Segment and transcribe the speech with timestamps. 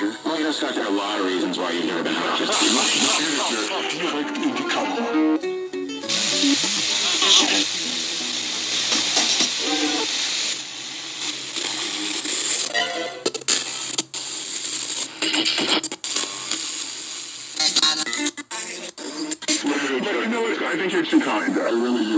[0.00, 0.18] manager?
[0.24, 2.20] Well, you know, Scott, there are a lot of reasons why you've never been a
[2.20, 2.46] manager.
[2.46, 2.58] Manager,
[3.90, 4.56] do you like Indie
[20.22, 20.62] You know what?
[20.62, 21.56] I think you're too kind.
[21.56, 22.16] I really do.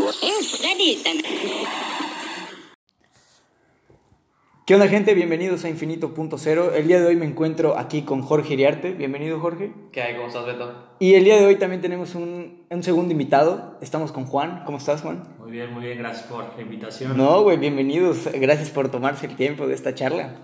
[4.68, 5.14] ¿Qué onda gente?
[5.14, 6.72] Bienvenidos a Infinito.0.
[6.74, 8.92] El día de hoy me encuentro aquí con Jorge Iriarte.
[8.92, 9.72] Bienvenido Jorge.
[9.92, 10.14] ¿Qué hay?
[10.16, 10.70] ¿Cómo estás, Beto?
[10.98, 13.78] Y el día de hoy también tenemos un, un segundo invitado.
[13.80, 14.64] Estamos con Juan.
[14.66, 15.22] ¿Cómo estás Juan?
[15.38, 17.16] Muy bien, muy bien, gracias por la invitación.
[17.16, 18.28] No, güey, bienvenidos.
[18.34, 20.36] Gracias por tomarse el tiempo de esta charla.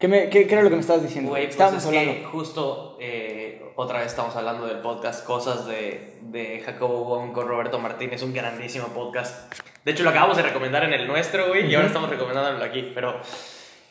[0.00, 1.30] ¿Qué, me- qué- qué era lo que me estabas diciendo?
[1.30, 2.12] Güey, pues Estábamos es hablando.
[2.14, 3.39] que justo eh,
[3.76, 8.32] otra vez estamos hablando del podcast Cosas de, de Jacobo Wong con Roberto Martínez, un
[8.32, 9.52] grandísimo podcast.
[9.84, 12.92] De hecho, lo acabamos de recomendar en el nuestro, güey, y ahora estamos recomendándolo aquí,
[12.94, 13.20] pero...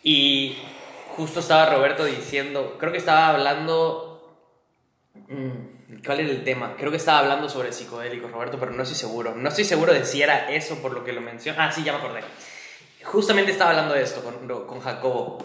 [0.03, 0.57] Y
[1.15, 4.37] justo estaba Roberto diciendo, creo que estaba hablando...
[5.27, 6.75] mm, ¿Cuál era el tema?
[6.77, 9.33] Creo que estaba hablando sobre psicodélicos, Roberto, pero no estoy seguro.
[9.35, 11.65] No estoy seguro de si era eso por lo que lo menciona.
[11.65, 12.21] Ah, sí, ya me acordé.
[13.03, 15.39] Justamente estaba hablando de esto con, con Jacobo.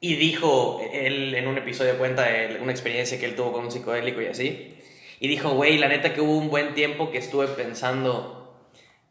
[0.00, 3.70] Y dijo, él en un episodio cuenta de una experiencia que él tuvo con un
[3.72, 4.78] psicodélico y así.
[5.20, 8.56] Y dijo, güey, la neta que hubo un buen tiempo que estuve pensando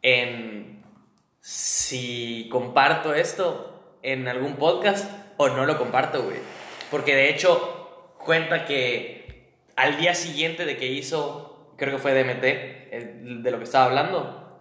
[0.00, 0.82] en
[1.40, 6.38] si comparto esto en algún podcast o no lo comparto, güey.
[6.90, 12.44] Porque de hecho cuenta que al día siguiente de que hizo, creo que fue DMT,
[12.90, 14.58] el- de lo que estaba hablando,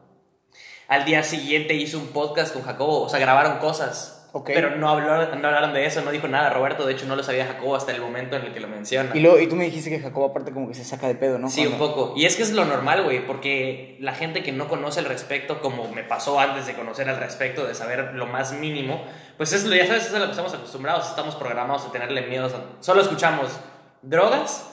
[0.90, 4.17] al día siguiente hizo un podcast con Jacobo, o sea, grabaron cosas.
[4.40, 4.52] Ok.
[4.54, 7.24] Pero no, habló, no hablaron de eso, no dijo nada Roberto, de hecho no lo
[7.24, 9.10] sabía Jacobo hasta el momento en el que lo menciona.
[9.16, 11.40] Y, luego- y tú me dijiste que Jacobo aparte como que se saca de pedo,
[11.40, 11.50] ¿no?
[11.50, 12.14] Sí, un poco.
[12.16, 15.60] Y es que es lo normal, güey, porque la gente que no conoce al respecto,
[15.62, 19.04] como me pasó antes de conocer al respecto, de saber lo más mínimo,
[19.38, 22.22] pues es lo, ya sabes, es a lo que estamos acostumbrados, estamos programados a tenerle
[22.28, 22.46] miedo.
[22.46, 23.60] a- Solo escuchamos,
[24.04, 24.70] ¿drogas?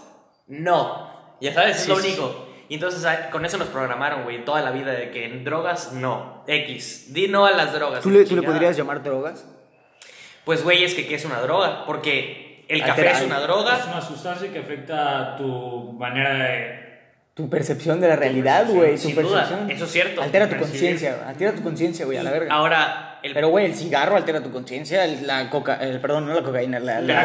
[0.46, 1.10] No.
[1.40, 2.46] Ya sabes, es Sí, lo sí, único.
[2.68, 5.92] Y entonces ah, con eso nos programaron, güey, toda la vida de que en drogas,
[5.92, 6.42] no.
[6.46, 7.12] X.
[7.12, 8.00] Di no a las drogas.
[8.02, 9.46] ¿Tú le, tú le podrías llamar drogas?
[10.44, 11.84] Pues, güey, es que ¿qué es una droga?
[11.86, 13.78] Porque el café Altera- es una droga.
[13.78, 16.84] Es una sustancia que afecta tu manera de...
[17.34, 18.92] Tu percepción de la realidad, güey.
[18.92, 19.70] Tu Sin duda, percepción.
[19.70, 20.22] eso es cierto.
[20.22, 21.24] Altera tu conciencia.
[21.26, 22.54] Altera tu conciencia, güey, a la verga.
[22.54, 26.42] Ahora, el Pero, güey, el cigarro altera tu conciencia, la coca, el, perdón, no la
[26.42, 27.24] cocaína, la, la, La la,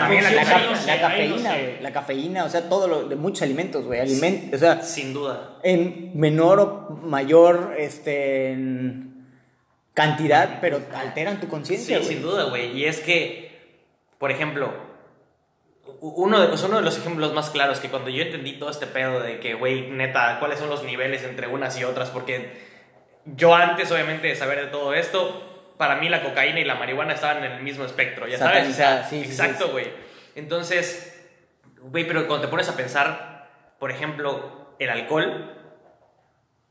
[1.00, 4.81] cafeína, güey, la cafeína, o sea, todo lo de muchos alimentos, güey, alimentos, o sea,
[4.81, 5.58] Sin duda.
[5.62, 9.09] en menor o mayor, este, en
[10.00, 12.08] cantidad, pero alteran tu Sí, conciencia, güey.
[12.10, 12.72] sin duda, güey.
[12.78, 13.60] Y es que,
[14.18, 14.72] por ejemplo,
[16.02, 18.88] uno de, pues uno de los ejemplos más claros que cuando yo entendí todo este
[18.88, 22.52] pedo de que, güey, neta, cuáles son los niveles entre unas y otras, porque
[23.26, 27.14] yo antes, obviamente, de saber de todo esto, para mí la cocaína y la marihuana
[27.14, 28.70] estaban en el mismo espectro, ya sabes.
[28.70, 29.72] O sea, sí, sí, exacto, sí.
[29.72, 29.88] güey.
[30.36, 31.30] Entonces,
[31.82, 33.50] güey, pero cuando te pones a pensar,
[33.80, 35.56] por ejemplo, el alcohol.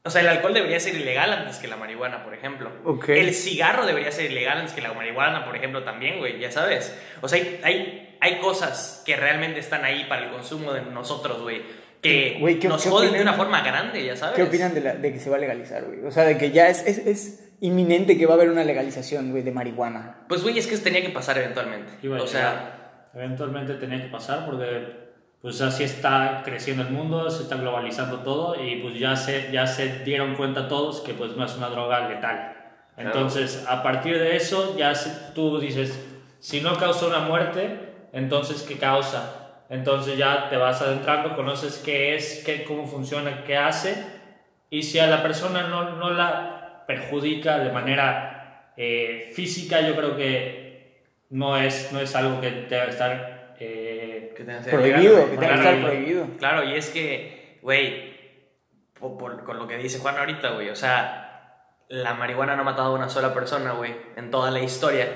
[0.05, 2.71] O sea, el alcohol debería ser ilegal antes que la marihuana, por ejemplo.
[2.85, 3.09] Ok.
[3.11, 6.97] El cigarro debería ser ilegal antes que la marihuana, por ejemplo, también, güey, ya sabes.
[7.21, 11.43] O sea, hay, hay, hay cosas que realmente están ahí para el consumo de nosotros,
[11.43, 11.63] güey,
[12.01, 14.37] que Güey, ¿qué- nos qué joden de una forma grande, ya sabes.
[14.37, 16.01] ¿Qué opinan de, la- de que se va a legalizar, güey?
[16.05, 19.33] O sea, de que ya es, es, es inminente que va a haber una legalización,
[19.33, 20.21] güey, de marihuana.
[20.29, 21.93] Pues, güey, es que tenía que pasar eventualmente.
[22.03, 25.08] Iba a o decir, sea, eventualmente tenía que pasar porque
[25.43, 29.67] pues así está creciendo el mundo, se está globalizando todo y pues ya se, ya
[29.67, 32.55] se dieron cuenta todos que pues no es una droga letal.
[32.97, 36.05] Entonces, a partir de eso, ya se- tú dices,
[36.41, 37.79] si no causa una muerte,
[38.13, 39.63] entonces ¿qué causa?
[39.71, 44.05] Entonces ya te vas adentrando, conoces qué es, qué, cómo funciona, qué hace
[44.71, 50.17] y si a la persona no, no la perjudica de manera eh, física, yo creo
[50.17, 53.38] que no es, no es algo que debe estar...
[54.39, 56.27] que tenga que ser Prohibido, legal, que tenga que Claro, estar y- prohibido.
[56.39, 58.15] Claro, y es que, güey,
[58.99, 61.25] po- por- con lo que dice Juan ahorita, güey, o sea,
[61.89, 65.07] la marihuana no ha matado a una sola persona, güey, en toda la historia.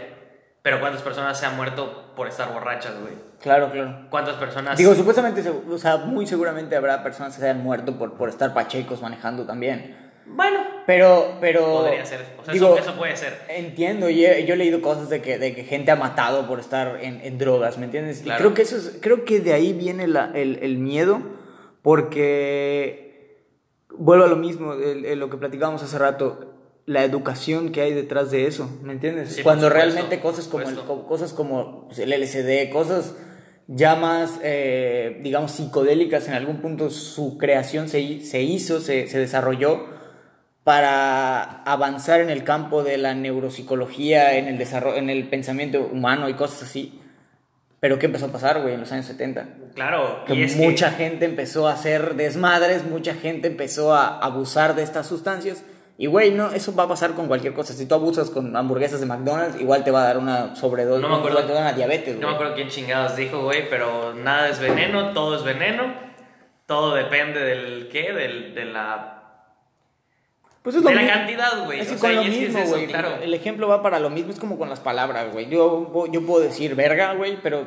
[0.63, 3.15] Pero ¿cuántas personas se han muerto por estar borrachas, güey?
[3.41, 4.07] Claro, claro.
[4.11, 4.79] ¿Cuántas personas...
[4.79, 8.29] Digo, supuestamente, se- o sea, muy seguramente habrá personas que se hayan muerto por, por
[8.29, 10.02] estar pachecos manejando también.
[10.27, 11.65] Bueno, Pero, pero...
[11.83, 12.21] podría ser.
[12.41, 13.39] O sea, digo, eso, eso puede ser.
[13.49, 16.59] Entiendo, y he- yo he leído cosas de que, de que gente ha matado por
[16.61, 18.21] estar en, en drogas, ¿me entiendes?
[18.23, 18.39] Claro.
[18.39, 21.21] Y creo que eso es, creo que de ahí viene la- el, el miedo,
[21.83, 23.47] porque
[23.91, 26.55] vuelvo a lo mismo, el- el- lo que platicábamos hace rato,
[26.87, 29.35] la educación que hay detrás de eso, ¿me entiendes?
[29.35, 30.77] Sí, Cuando supuesto, realmente cosas como, el,
[31.07, 33.15] cosas como el LSD, cosas
[33.69, 39.19] ya más, eh, digamos, psicodélicas, en algún punto su creación se, se hizo, se, se
[39.19, 39.87] desarrolló
[40.65, 46.29] para avanzar en el campo de la neuropsicología, en el desarrollo, en el pensamiento humano
[46.29, 47.01] y cosas así.
[47.81, 49.45] Pero ¿qué empezó a pasar, güey, en los años 70?
[49.75, 54.19] Claro, Que y es mucha que, gente empezó a hacer desmadres, mucha gente empezó a
[54.19, 55.65] abusar de estas sustancias.
[55.99, 57.75] Y, güey, no, eso va a pasar con cualquier cosa.
[57.75, 61.09] Si tú abusas con hamburguesas de McDonald's, igual te va a dar una sobredosis, No
[61.09, 61.39] me acuerdo.
[61.45, 64.49] te va a dar una diabetes, no me acuerdo quién chingados dijo, güey, pero nada
[64.49, 65.93] es veneno, todo es veneno.
[66.67, 69.12] Todo depende del qué, del, de la
[70.63, 71.17] Pues es lo de la mismo.
[71.17, 71.81] cantidad, güey.
[71.81, 72.87] Es que O con sea, lo es es mismo, güey.
[72.87, 73.17] claro.
[73.21, 75.49] El ejemplo va para lo mismo, es como con las palabras, güey.
[75.49, 77.67] Yo, yo puedo decir verga, güey, pero,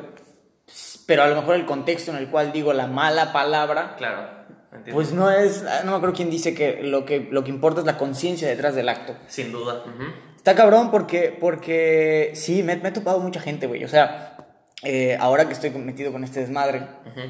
[1.06, 4.28] pero a lo mejor el contexto en el cual digo la mala palabra, Claro,
[4.72, 4.92] entiendo.
[4.94, 7.86] pues no es, no me acuerdo quién dice que lo que, lo que importa es
[7.86, 9.14] la conciencia detrás del acto.
[9.28, 9.82] Sin duda.
[9.84, 10.04] ujú.
[10.36, 13.82] Está cabrón porque, porque sí, me, me he topado mucha gente, güey.
[13.84, 14.36] O sea,
[14.84, 17.20] eh, ahora que estoy metido con este desmadre, Ujú.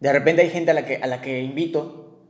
[0.00, 2.20] de repente hay gente a la que, a la que invito,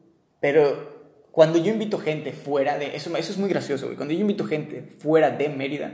[0.40, 0.93] pero
[1.34, 2.94] cuando yo invito gente fuera de...
[2.94, 3.96] Eso, eso es muy gracioso, güey.
[3.96, 5.92] Cuando yo invito gente fuera de Mérida,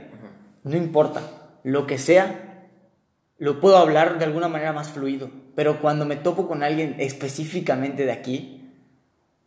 [0.63, 1.23] no importa,
[1.63, 2.67] lo que sea,
[3.39, 5.31] lo puedo hablar de alguna manera más fluido.
[5.55, 8.71] Pero cuando me topo con alguien específicamente de aquí,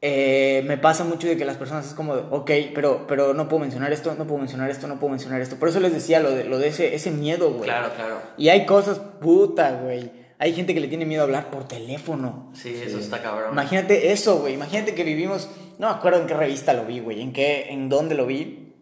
[0.01, 3.47] eh, me pasa mucho de que las personas es como, de, ok, pero, pero no
[3.47, 5.61] puedo mencionar esto, no puedo mencionar esto, no puedo mencionar esto.
[5.61, 7.71] Por eso les decía lo de, lo de ese, ese miedo, güey.
[7.71, 8.21] Claro, claro.
[8.37, 10.24] Y hay cosas, puta, güey.
[10.39, 12.51] Hay gente que le tiene miedo a hablar por teléfono.
[12.55, 13.53] Sí, eso está cabrón.
[13.53, 14.55] Imagínate eso, güey.
[14.55, 15.49] Imagínate que vivimos,
[15.79, 18.73] no me acuerdo en qué revista lo vi, güey, en qué, en dónde lo vi,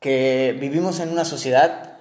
[0.00, 1.98] que vivimos en una sociedad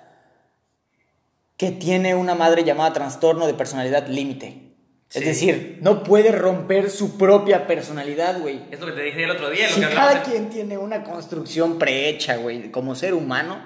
[1.58, 4.64] que tiene una madre llamada trastorno de personalidad límite.
[5.10, 5.20] Sí.
[5.20, 8.62] Es decir, no puede romper su propia personalidad, güey.
[8.72, 10.78] Es lo que te dije el otro día, lo Si que cada en- quien tiene
[10.78, 13.58] una construcción prehecha, güey, como ser humano,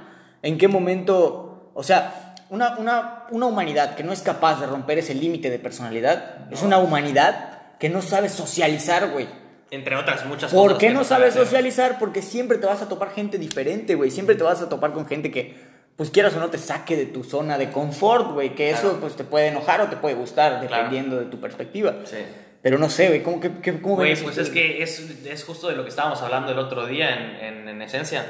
[0.43, 4.99] ¿en qué momento, o sea, una, una, una humanidad que no es capaz de romper
[4.99, 9.27] ese límite de personalidad, es una humanidad que no sabe socializar, güey.
[9.71, 10.53] entre otras muchas cosas.
[10.53, 11.45] ¿Por qué no sabe sabes hacer.
[11.45, 11.97] socializar?
[11.97, 14.11] Porque siempre te vas a topar gente diferente, güey.
[14.11, 15.55] Siempre te vas a topar con gente que,
[15.95, 18.53] pues quieras o no, te saque de tu zona de confort, güey.
[18.53, 18.99] Que eso, Claro.
[18.99, 21.95] pues, te puede enojar o te puede gustar, dependiendo de tu perspectiva.
[22.05, 22.17] Sí.
[22.61, 25.43] Pero no sé, güey, ¿cómo, que, que- cómo Güey, eso pues es que es, es
[25.43, 28.25] justo de lo que estábamos hablando el otro día en, en, en esencia,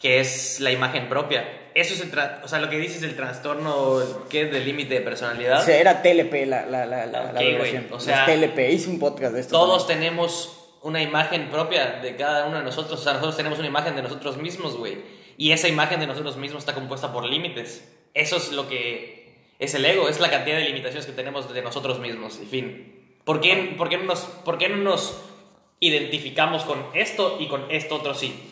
[0.00, 1.44] que es la imagen propia.
[1.74, 2.10] Eso es el,
[2.42, 3.98] o sea, lo que dices del trastorno,
[4.28, 4.46] ¿qué?
[4.46, 5.60] Del límite de personalidad.
[5.60, 7.86] O sea, era TLP la, la, la, la, Ok, la abreviación.
[7.90, 9.52] o sea, Los TLP, hice un podcast de esto.
[9.52, 10.10] Todos también.
[10.10, 13.94] tenemos una imagen propia de cada uno de nosotros, o sea, nosotros tenemos una imagen
[13.94, 14.98] de nosotros mismos, güey.
[15.38, 17.88] Y esa imagen de nosotros mismos está compuesta por límites.
[18.14, 19.22] Eso es lo que
[19.58, 23.18] es el ego, es la cantidad de limitaciones que tenemos de nosotros mismos, en fin.
[23.24, 25.20] ¿Por qué, por qué no, nos, por qué no nos
[25.80, 28.51] identificamos con esto y con esto otro sí?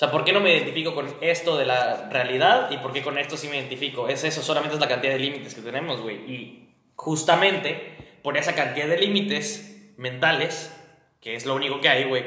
[0.00, 3.02] O sea, ¿por qué no me identifico con esto de la realidad y por qué
[3.02, 4.08] con esto sí me identifico?
[4.08, 6.16] Es eso, solamente es la cantidad de límites que tenemos, güey.
[6.16, 10.74] Y justamente por esa cantidad de límites mentales,
[11.20, 12.24] que es lo único que hay, güey,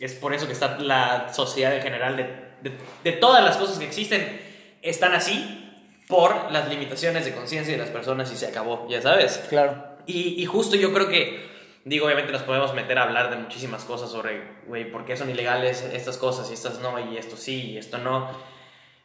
[0.00, 2.24] es por eso que está la sociedad en general de,
[2.68, 4.40] de, de todas las cosas que existen,
[4.82, 5.70] están así
[6.08, 9.40] por las limitaciones de conciencia de las personas y se acabó, ya sabes.
[9.48, 9.84] Claro.
[10.04, 11.46] Y, y justo yo creo que,
[11.84, 15.30] digo, obviamente nos podemos meter a hablar de muchísimas cosas sobre, güey, por qué son
[15.30, 18.30] ilegales estas cosas y estas no, y esto sí, y esto no.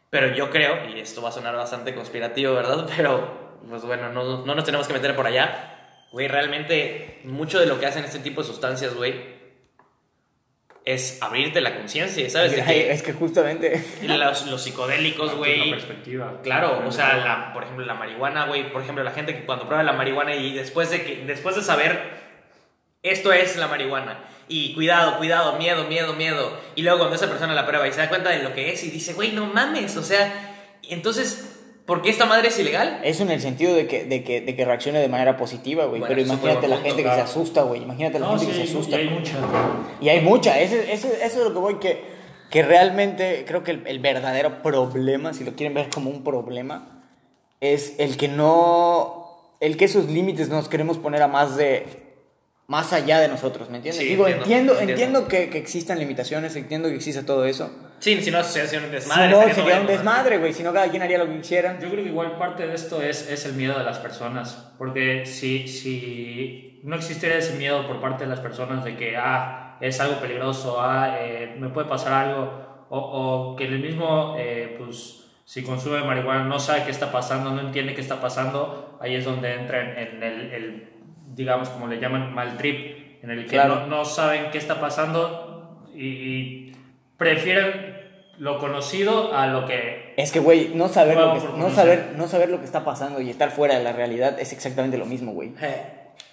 [0.10, 2.88] Pero yo creo, y esto va a sonar bastante conspirativo, ¿verdad?
[2.96, 5.76] Pero, pues bueno, no, no nos tenemos que meter por allá.
[6.12, 9.38] Güey, realmente mucho de lo que hacen este tipo de sustancias, güey,
[10.86, 12.54] es abrirte la conciencia, ¿sabes?
[12.66, 13.84] Ay, que Es que justamente.
[14.02, 16.40] los, los psicodélicos, güey, perspectiva.
[16.42, 19.66] Claro, o sea, la, por ejemplo, la marihuana, güey, por ejemplo, la gente que cuando
[19.66, 22.29] prueba la marihuana y después de que después de saber
[23.04, 27.54] esto es la marihuana y cuidado, cuidado, miedo, miedo, miedo, y luego cuando esa persona
[27.54, 29.96] la prueba y se da cuenta de lo que es y dice, "Güey, no mames",
[29.98, 30.56] o sea,
[30.90, 33.00] entonces ¿por qué esta madre es ilegal?
[33.04, 36.00] Eso en el sentido de que, de que, de que reaccione de manera positiva, güey.
[36.02, 37.82] Bueno, Pero eso imagínate la gente que se asusta, güey.
[37.82, 38.96] Imagínate la No, gente sí, que se asusta.
[38.96, 39.34] y hay mucha.
[40.02, 42.04] Y hay mucha, ese, ese- eso es lo que voy, que,
[42.52, 47.02] que realmente creo que el, el verdadero problema, si lo quieren ver como un problema,
[47.60, 52.09] es el que no, el que esos límites nos queremos poner a más de,
[52.70, 54.02] más allá de nosotros, ¿me entiendes?
[54.02, 54.92] Sí, Digo, entiendo, entiendo, entiendo.
[54.94, 57.72] entiendo que, que existan limitaciones, entiendo que exista todo eso.
[57.98, 59.28] Sí, si no sería un desmadre.
[59.28, 61.80] si no, sería un desmadre, güey, si no cada quien haría lo que quisiera.
[61.80, 65.26] Yo creo que igual parte de esto es, es el miedo de las personas, porque
[65.26, 70.00] si, si no existiera ese miedo por parte de las personas de que, ah, es
[70.00, 75.26] algo peligroso, ah, eh, me puede pasar algo, o, o que el mismo, eh, pues,
[75.44, 79.26] si consume marihuana no sabe qué está pasando, no entiende qué está pasando, ahí es
[79.26, 80.89] donde entra en, en el, el,
[81.40, 83.82] digamos, como le llaman, mal trip, en el que Claro.
[83.82, 86.76] no, no saben qué está pasando y, y
[87.18, 87.98] prefieren
[88.40, 92.28] lo conocido a lo que Es que, güey, no saber, lo que, no, saber, no
[92.28, 95.32] saber lo que está pasando y estar fuera de la realidad es exactamente lo mismo,
[95.32, 95.54] güey.
[95.62, 95.82] Eh,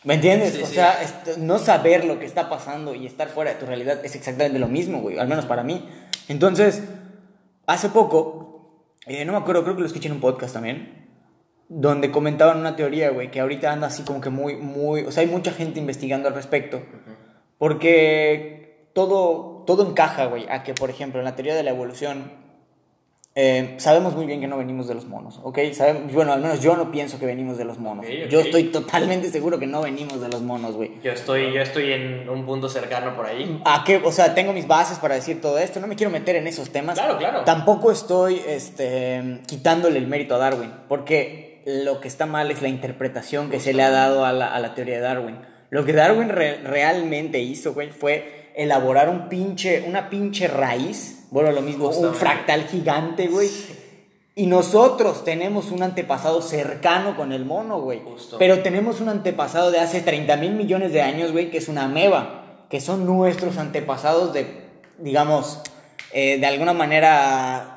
[0.03, 0.55] ¿Me entiendes?
[0.55, 0.75] Sí, o sí.
[0.75, 0.99] sea,
[1.39, 4.67] no saber lo que está pasando y estar fuera de tu realidad es exactamente lo
[4.69, 5.19] mismo, güey.
[5.19, 5.89] Al menos para mí.
[6.29, 6.83] Entonces,
[7.67, 11.06] hace poco, eh, no me acuerdo, creo que lo escuché en un podcast también.
[11.69, 15.23] Donde comentaban una teoría, güey, que ahorita anda así como que muy, muy, o sea,
[15.23, 16.81] hay mucha gente investigando al respecto,
[17.59, 22.31] porque todo, todo encaja, güey, a que, por ejemplo, en la teoría de la evolución,
[23.39, 25.59] eh, sabemos muy bien que no venimos de los monos, ¿ok?
[25.75, 28.07] Sabemos, bueno, al menos yo no pienso que venimos de los monos.
[28.31, 30.93] Yo estoy totalmente seguro que no venimos de los monos, güey.
[31.03, 33.61] Yo estoy, yo estoy en un punto cercano por ahí.
[33.67, 34.01] ¿A qué?
[34.03, 35.81] O sea, tengo mis bases para decir todo esto.
[35.81, 36.99] No me quiero meter en esos temas.
[36.99, 37.45] Claro, claro.
[37.45, 42.69] Tampoco estoy este, quitándole el mérito a Darwin, porque lo que está mal es la
[42.69, 45.37] interpretación que se le ha dado a la, a la teoría de Darwin.
[45.71, 51.51] Lo que Darwin re- realmente hizo, güey, fue elaborar un pinche, una pinche raíz, bueno,
[51.51, 53.51] lo mismo, un fractal gigante, güey.
[54.37, 58.01] Y nosotros tenemos un antepasado cercano con el mono, güey.
[58.05, 58.39] Justo.
[58.39, 61.85] Pero tenemos un antepasado de hace 30 mil millones de años, güey, que es una
[61.87, 62.45] ameba.
[62.71, 64.47] Que son nuestros antepasados de,
[64.99, 65.63] digamos,
[66.13, 67.76] eh, de alguna manera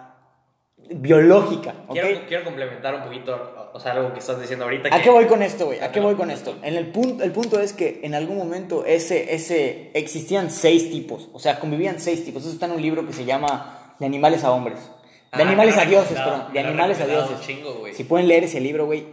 [0.89, 1.73] biológica.
[1.91, 4.89] Quiero, quiero complementar un poquito, o sea, algo que estás diciendo ahorita.
[4.89, 5.79] ¿A que- qué voy con esto, güey?
[5.79, 6.55] ¿A qué voy con esto?
[6.63, 11.29] En el, punto, el punto es que en algún momento ese, ese, existían seis tipos,
[11.33, 12.43] o sea, convivían seis tipos.
[12.43, 14.79] Eso está en un libro que se llama De animales a hombres.
[15.35, 16.45] De Ah, animales a dioses, perdón.
[16.53, 17.39] De animales a dioses.
[17.41, 19.05] chingo, si pueden leer ese libro, güey,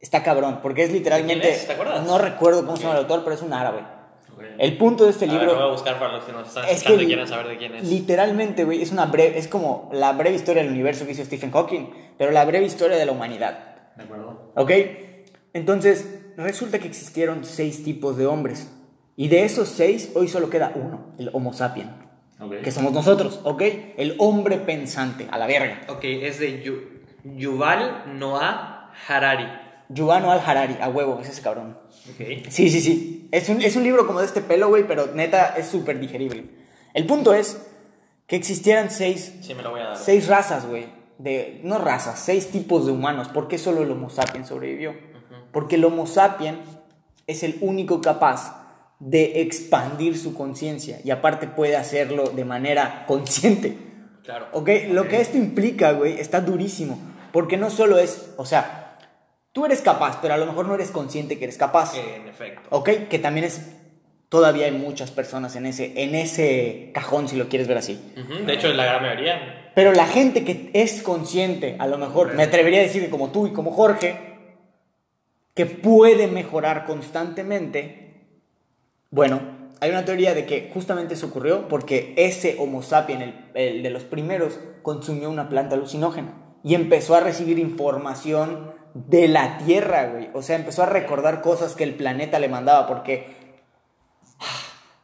[0.00, 1.48] está cabrón, porque es literalmente...
[1.50, 1.66] es?
[1.66, 2.04] ¿Te acuerdas?
[2.06, 3.80] No recuerdo cómo se llama el autor, pero es un árabe.
[4.58, 5.52] El punto de este A ver, libro...
[5.54, 7.56] lo voy a buscar para los que nos están Es que y quieran saber de
[7.58, 7.88] quién es.
[7.88, 11.50] literalmente, güey, es una breve, es como la breve historia del universo que hizo Stephen
[11.50, 13.92] Hawking, pero la breve historia de la humanidad.
[13.96, 14.52] ¿De acuerdo?
[14.56, 14.70] ¿Ok?
[15.52, 18.70] Entonces, resulta que existieron seis tipos de hombres.
[19.16, 21.88] Y de esos seis, hoy solo queda uno, el Homo sapien,
[22.40, 22.62] Ok.
[22.62, 23.62] que somos nosotros, ¿ok?
[23.96, 25.82] El hombre pensante, a la verga.
[25.88, 29.46] Ok, es de Yu- Yuval Noah Harari.
[29.88, 31.76] Yuval Noah Harari, a huevo, es ese cabrón.
[32.10, 32.48] Ok.
[32.48, 33.28] Sí, sí, sí.
[33.32, 36.44] Es un, es un libro como de este pelo, güey, pero neta es súper digerible.
[36.94, 37.60] El punto es
[38.26, 39.96] que existieran seis Sí, me lo voy a dar.
[39.96, 40.86] Seis razas, güey.
[41.18, 43.28] De, no razas, seis tipos de humanos.
[43.28, 44.94] ¿Por qué solo el Homo sapiens sobrevivió?
[45.52, 46.58] Porque el Homo sapiens
[47.26, 48.64] es el único capaz
[48.98, 53.76] de expandir su conciencia y aparte puede hacerlo de manera consciente.
[54.24, 54.46] Claro.
[54.52, 54.70] ¿Ok?
[54.88, 56.98] Lo que esto implica, güey, está durísimo.
[57.32, 58.83] Porque no solo es, o sea,
[59.54, 61.96] tú eres capaz, pero a lo mejor no eres consciente que eres capaz.
[61.96, 62.68] En efecto.
[62.70, 62.90] ¿Ok?
[63.08, 63.72] Que también es,
[64.28, 67.98] todavía hay muchas personas en ese, en ese cajón, si lo quieres ver así.
[68.44, 69.70] De hecho, la gran mayoría.
[69.74, 73.30] Pero la gente que es consciente, a lo mejor, me atrevería a decir que como
[73.30, 74.16] tú y como Jorge,
[75.54, 78.26] que puede mejorar constantemente,
[79.10, 79.40] bueno,
[79.80, 83.90] hay una teoría de que justamente eso ocurrió porque ese Homo sapiens, el, el de
[83.90, 86.34] los primeros, consumió una planta alucinógena
[86.64, 90.30] y empezó a recibir información de la Tierra, güey.
[90.32, 93.44] O sea, empezó a recordar cosas que el planeta le mandaba porque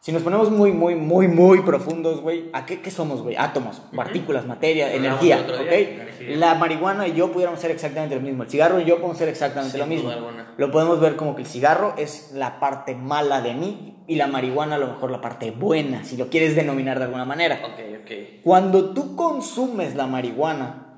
[0.01, 3.37] si nos ponemos muy, muy, muy, muy profundos, güey, ¿a qué, qué somos, güey?
[3.37, 5.73] Átomos, partículas, materia, hablamos energía, ¿ok?
[5.73, 6.37] energía.
[6.39, 8.45] La marihuana y yo pudiéramos ser exactamente lo mismo.
[8.45, 10.09] El cigarro y yo podemos ser exactamente Sin lo mismo.
[10.09, 10.55] alguna.
[10.57, 14.27] Lo podemos ver como que el cigarro es la parte mala de mí y la
[14.27, 17.61] marihuana a lo mejor la parte buena, si lo quieres denominar de alguna manera.
[17.63, 18.11] Ok, ok.
[18.43, 20.90] Cuando tú consumes la marihuana,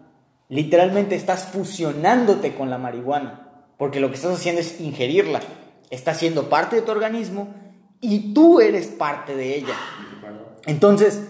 [0.52, 5.40] literalmente estás fusionándote con la marihuana, porque lo que estás haciendo es ingerirla.
[5.90, 7.54] Está siendo parte de tu organismo
[8.02, 9.74] y tú eres parte de ella.
[10.66, 11.22] Entonces,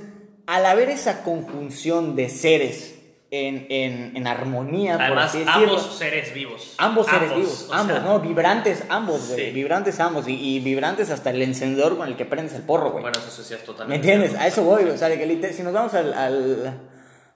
[0.47, 2.97] al haber esa conjunción de seres
[3.31, 6.75] en, en- en armonía, por Además, así decirlo, ambos seres vivos.
[6.79, 9.51] Ambos seres vivos, ambos, sea, no, vibrantes ambos, güey, Sí.
[9.53, 13.03] vibrantes ambos, y, y vibrantes hasta el encendedor con el que prendes el porro, güey.
[13.03, 14.13] Bueno, eso sí es ¿Me totalmente.
[14.13, 14.39] entiendes?
[14.39, 16.79] A eso voy, o sea, que si nos vamos al, al-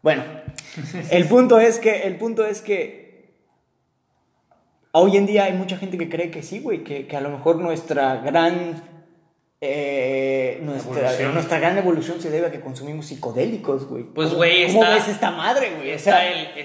[0.06, 0.22] Bueno,
[1.10, 3.34] el punto es que, el punto es que
[4.92, 7.28] hoy en día hay mucha gente que cree que sí, güey, que, que a lo
[7.30, 8.84] mejor nuestra gran...
[9.60, 11.34] eh, nuestra, Evolución.
[11.34, 14.04] nuestra gran evolución se debe a que consumimos psicodélicos, güey.
[14.04, 15.92] Pues, ¿Cómo- güey, ¿Cómo está- ves esta madre, güey?
[15.94, 16.20] O sea,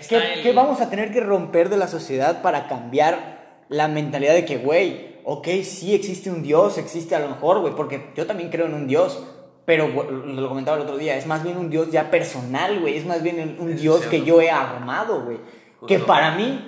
[0.08, 4.36] ¿qué, el- qué vamos a tener que romper de la sociedad para cambiar la mentalidad
[4.36, 8.28] de que, güey, ok, sí existe un Dios, existe a lo mejor, güey, porque yo
[8.28, 9.26] también creo en un Dios,
[9.66, 13.06] pero lo comentaba el otro día, es más bien un Dios ya personal, güey, es
[13.06, 14.10] más bien un- es Dios cierto.
[14.12, 15.38] que yo he armado, güey,
[15.88, 16.68] que para mí,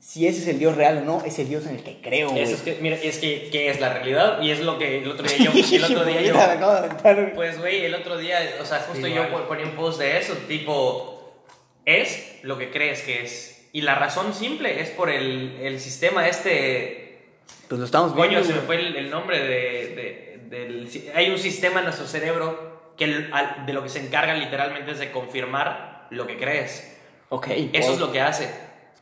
[0.00, 2.30] si ese es el Dios real o no, es el Dios en el que creo,
[2.30, 2.42] güey.
[2.42, 5.08] Eso es que, mira, es que, que es la realidad y es lo que el
[5.10, 5.52] otro día yo.
[5.52, 7.32] El otro día yo aventar.
[7.34, 9.30] Pues, güey, el otro día, o sea, justo Igual.
[9.30, 11.44] yo ponía un post de eso, tipo,
[11.84, 13.68] es lo que crees que es.
[13.72, 17.20] Y la razón simple es por el, el sistema este.
[17.68, 18.34] Pues lo estamos viendo.
[18.34, 19.48] Coño, se me fue el, el nombre de,
[19.94, 20.88] de- del.
[21.14, 24.92] Hay un sistema en nuestro cerebro que el- al- de lo que se encarga literalmente
[24.92, 26.96] es de confirmar lo que crees.
[27.30, 27.48] Ok.
[27.48, 28.48] Eso por- es lo que hace.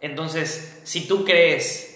[0.01, 1.87] Entonces, si tú crees,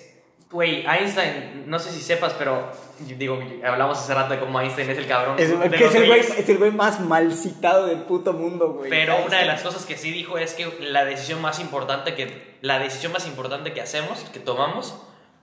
[0.50, 2.70] Güey, Einstein, no sé si sepas, pero
[3.00, 5.34] digo, hablamos hace rato de cómo Einstein es el cabrón.
[5.36, 8.68] Es, de que es, el güey, es el güey más mal citado del puto mundo,
[8.74, 8.88] güey.
[8.88, 9.46] Pero una de Einstein.
[9.48, 13.26] las cosas que sí dijo es que la decisión más importante que la decisión más
[13.26, 14.94] importante que hacemos, que tomamos,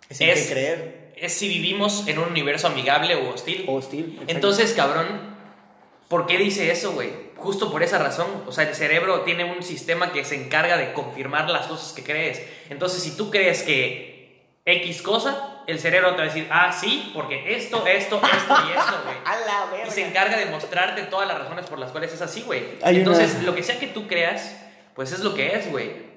[0.07, 1.00] Es es, creer.
[1.21, 3.65] Es si vivimos en un universo amigable o hostil.
[3.67, 4.19] O hostil.
[4.27, 5.35] Entonces, cabrón,
[6.09, 7.09] ¿por qué dice eso, güey?
[7.37, 8.27] Justo por esa razón.
[8.47, 12.03] O sea, el cerebro tiene un sistema que se encarga de confirmar las cosas que
[12.03, 12.41] crees.
[12.69, 14.11] Entonces, si tú crees que
[14.65, 18.77] X cosa, el cerebro te va a decir, ah, sí, porque esto, esto, esto y
[18.77, 19.15] esto, güey.
[19.25, 19.87] A la verga.
[19.87, 22.63] Y se encarga de mostrarte todas las razones por las cuales es así, güey.
[22.83, 24.55] Entonces, una- lo que sea que tú creas,
[24.95, 26.11] pues es lo que es, güey.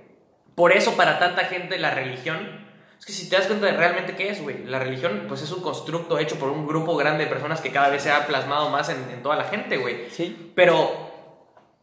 [0.54, 2.63] Por eso para tanta gente la religión,
[2.98, 5.50] es que si te das cuenta de realmente qué es, güey, la religión pues es
[5.52, 8.70] un constructo hecho por un grupo grande de personas que cada vez se ha plasmado
[8.70, 10.08] más en, en toda la gente, güey.
[10.10, 10.52] Sí.
[10.54, 10.90] Pero,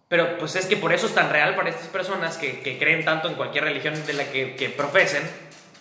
[0.07, 3.05] pero pues es que por eso es tan real para estas personas que, que creen
[3.05, 5.21] tanto en cualquier religión de la que, que profesen,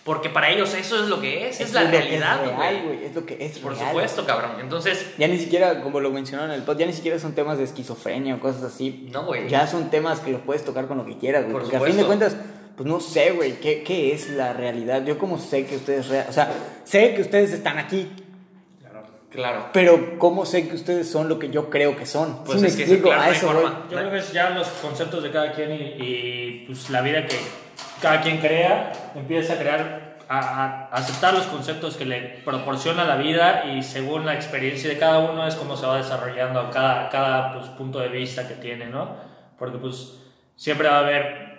[0.03, 2.81] porque para ellos eso es lo que es, es, la lo que realidad, es real,
[2.85, 3.05] güey.
[3.05, 3.87] Es lo que es Por real.
[3.87, 4.51] supuesto, cabrón.
[4.59, 7.57] Entonces, Ya ni siquiera, como lo mencionaron en el pod, ya ni siquiera son temas
[7.57, 9.07] de esquizofrenia o cosas así.
[9.11, 9.47] No, güey.
[9.47, 11.53] Ya son temas que los puedes tocar con lo que quieras, güey.
[11.53, 12.07] Por Porque a fin de supuesto.
[12.35, 15.05] cuentas, pues no sé, güey, ¿qué, ¿qué es la realidad?
[15.05, 16.51] Yo como sé que ustedes, o sea,
[16.83, 18.09] sé que ustedes están aquí,
[19.29, 19.69] claro.
[19.71, 22.43] pero ¿cómo sé que ustedes son lo que yo creo que son?
[22.43, 23.09] Pues ¿Sí me es que explico?
[23.09, 23.85] claro, a eso forma.
[23.87, 27.27] Yo creo que es ya los conceptos de cada quien y, y, pues la vida
[27.27, 27.37] que
[28.01, 33.17] cada quien crea, empieza a crear, a, a aceptar los conceptos que le proporciona la
[33.17, 37.53] vida y según la experiencia de cada uno es como se va desarrollando cada, cada
[37.53, 39.17] pues, punto de vista que tiene, ¿no?
[39.59, 40.17] Porque pues
[40.55, 41.50] siempre va a haber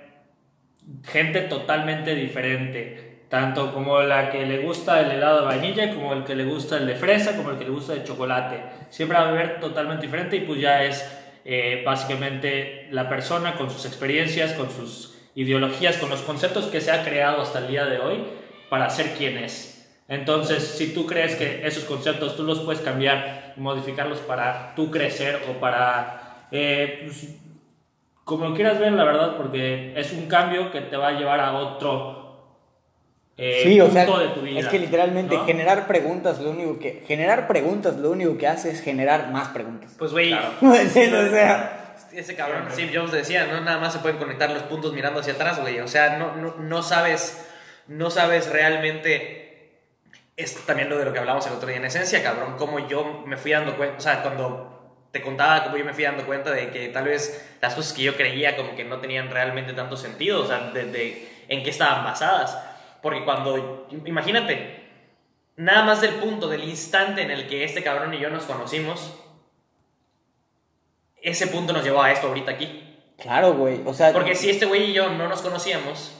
[1.05, 6.25] gente totalmente diferente, tanto como la que le gusta el helado de vainilla, como el
[6.25, 8.63] que le gusta el de fresa, como el que le gusta el chocolate.
[8.91, 11.05] Siempre va a haber totalmente diferente y pues ya es
[11.45, 16.91] eh, básicamente la persona con sus experiencias, con sus ideologías, con los conceptos que se
[16.93, 18.25] ha creado hasta el día de hoy
[18.69, 19.73] para ser quien es.
[20.09, 25.41] Entonces, si tú crees que esos conceptos tú los puedes cambiar modificarlos para tú crecer
[25.49, 27.29] o para eh, pues,
[28.39, 31.41] como lo quieras ver, la verdad, porque es un cambio que te va a llevar
[31.41, 32.23] a otro
[33.37, 34.61] eh, Sí, o punto sea, de tu vida.
[34.61, 35.45] es que literalmente ¿no?
[35.45, 39.95] generar preguntas, lo único que generar preguntas, lo único que hace es generar más preguntas.
[39.99, 41.29] Pues, güey, ¿Me entiendes?
[41.33, 41.79] O sea,
[42.13, 45.33] ese cabrón Steve Jobs decía, no nada más se pueden conectar los puntos mirando hacia
[45.33, 45.81] atrás, güey.
[45.81, 47.49] O sea, no, no, no sabes,
[47.89, 49.41] no sabes realmente.
[50.37, 52.57] Es también lo de lo que hablamos el otro día en esencia, cabrón.
[52.57, 54.72] Como yo me fui dando cuenta, o sea, cuando
[55.13, 58.03] te contaba cómo yo me fui dando cuenta de que tal vez las cosas que
[58.03, 61.71] yo creía como que no tenían realmente tanto sentido, o sea, de, de- en qué
[61.71, 62.59] estaban basadas.
[63.03, 64.81] Porque cuando, imagínate,
[65.57, 69.13] nada más del punto, del instante en el que este cabrón y yo nos conocimos,
[71.21, 72.99] ese punto nos llevó a esto ahorita aquí.
[73.21, 73.81] claro, güey.
[73.85, 76.17] O sea, Porque si este güey y yo no nos conocíamos,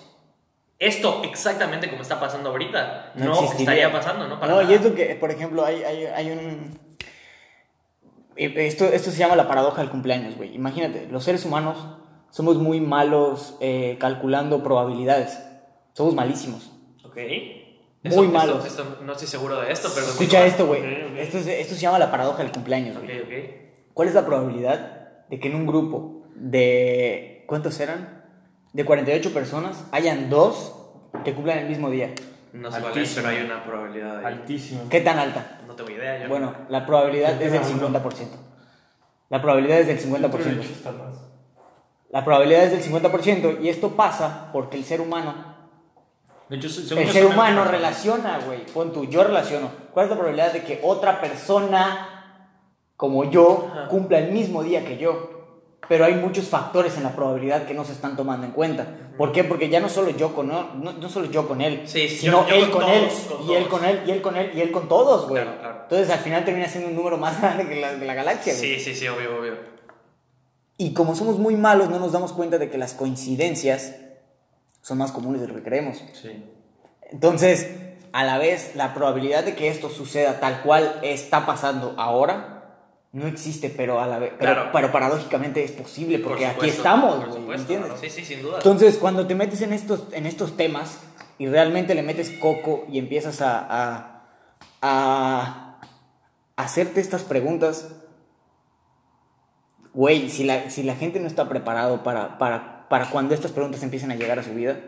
[0.79, 3.61] esto exactamente como está pasando ahorita, no, existiría.
[3.87, 4.39] estaría pasando, ¿no?
[4.39, 4.77] Para no, y nada.
[4.77, 6.79] es lo que, por ejemplo, hay, hay, hay un...
[8.37, 10.55] eh, Esto, esto se llama la paradoja del cumpleaños, güey.
[10.55, 11.77] Imagínate, los seres humanos
[12.31, 15.39] somos muy malos eh, calculando probabilidades.
[15.93, 16.73] Somos malísimos.
[17.05, 17.19] Ok.
[18.05, 18.65] Muy malos.
[18.67, 20.07] Esto, esto- no estoy seguro de esto, pero...
[20.07, 20.81] Escucha esto, güey.
[20.81, 21.19] Ok, ok.
[21.19, 23.21] Esto, es- esto se llama la paradoja del cumpleaños, güey.
[23.21, 23.29] ok.
[23.95, 27.45] ¿Cuál es la probabilidad de que en un grupo de...
[27.47, 28.25] ¿Cuántos eran?
[28.73, 30.75] De 48 personas hayan dos
[31.25, 32.15] que cumplan el mismo día?
[32.53, 33.23] No sé cuál es, Altísimo.
[33.27, 34.25] pero hay una probabilidad ahí.
[34.35, 34.89] Altísimo.
[34.91, 35.59] ¿Qué tan alta?
[35.67, 36.23] No tengo idea.
[36.23, 38.37] Yo Bueno, la probabilidad es del 50%.
[39.31, 40.63] La probabilidad es del 50%.
[42.11, 45.35] La probabilidad es del 50% y esto pasa porque el ser humano,
[46.51, 49.71] De hecho, se- según el ser humano relaciona, güey, pon tú, yo relaciono.
[49.95, 52.09] ¿Cuál es la probabilidad de que otra persona
[52.99, 55.32] como yo cumpla el mismo día que yo?
[55.93, 58.87] Pero hay muchos factores en la probabilidad que no se están tomando en cuenta.
[59.19, 59.45] ¿Por qué?
[59.45, 62.49] Porque ya no solo yo con no, no solo yo con él, Sí, sí, sino
[62.49, 63.79] yo- yo él con con, él todos, con y él todos.
[63.81, 65.43] con él y él con él y él con todos, güey.
[65.43, 65.79] Claro, claro.
[65.83, 68.79] Entonces al final termina siendo un número más grande que la, que la galaxia, güey.
[68.79, 69.55] Sí, sí, sí, obvio, obvio.
[70.79, 73.95] Y como somos muy malos, no nos damos cuenta de que las coincidencias
[74.81, 76.03] son más comunes de lo que creemos.
[76.21, 76.43] Sí.
[77.11, 77.69] Entonces,
[78.15, 82.52] a la vez, la probabilidad de que esto suceda tal cual está pasando ahora
[83.13, 84.71] no existe, pero a la vez, pero, Claro.
[84.73, 87.91] pero paradójicamente es posible Por porque aquí estamos, por supuesto, ¿entiendes?
[87.91, 87.97] ¿no?
[87.99, 88.57] Sí, sí, sin duda.
[88.57, 91.01] Entonces, cuando te metes en estos, en estos temas
[91.39, 94.25] y realmente le metes coco y empiezas a, a,
[94.81, 95.81] a
[96.57, 97.95] hacerte estas preguntas,
[99.93, 103.83] güey, si la, si la gente no está preparado para, para, para cuando estas preguntas
[103.83, 104.79] empiecen a llegar a su vida.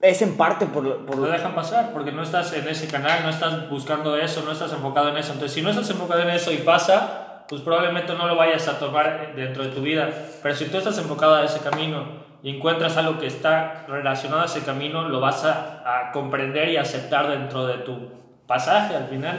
[0.00, 2.88] Es en parte por, lo- por Lo lo- dejan pasar porque no estás en ese
[2.88, 5.32] canal, no estás buscando eso, no estás enfocado en eso.
[5.32, 8.78] Entonces, si no estás enfocado en eso y pasa, pues probablemente no lo vayas a
[8.78, 10.08] tomar dentro de tu vida.
[10.42, 14.46] Pero si tú estás enfocado a ese camino y encuentras algo que está relacionado a
[14.46, 18.10] ese camino, lo vas a, a comprender y aceptar dentro de tu
[18.46, 19.38] pasaje al final.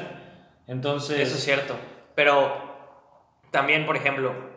[0.67, 1.73] Entonces, Eso es cierto.
[2.13, 2.53] Pero
[3.49, 4.50] también, por ejemplo,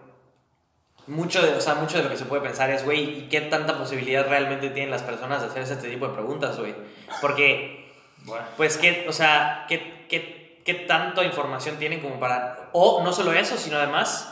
[1.06, 3.40] mucho de, o sea, mucho de lo que se puede pensar es, güey, ¿y qué
[3.42, 6.74] tanta posibilidad realmente tienen las personas de hacerse este tipo de preguntas, güey?
[7.20, 7.92] Porque,
[8.24, 12.70] bueno, pues, ¿qué, o sea, ¿qué, qué, qué tanta información tienen como para...
[12.72, 14.30] O no solo eso, sino además...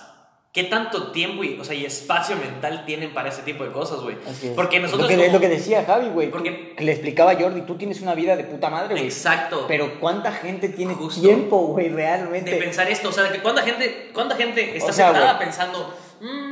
[0.55, 4.01] ¿Qué tanto tiempo y, o sea, y espacio mental tienen para ese tipo de cosas,
[4.01, 4.19] güey?
[4.55, 5.09] Porque nosotros...
[5.11, 6.31] Es lo que, es como- lo que decía Javi, güey.
[6.31, 9.05] Porque- Que le explicaba a Jordi, tú tienes una vida de puta madre, güey.
[9.07, 9.65] Exacto.
[9.67, 11.23] Pero ¿cuánta gente tiene Justo.
[11.23, 12.51] tiempo, güey, realmente?
[12.51, 15.97] de pensar esto, o sea, que cuánta gente, cuánta gente está O sea, sentada pensando,
[16.21, 16.52] "Mm,